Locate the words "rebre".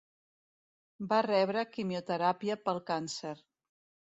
1.27-1.65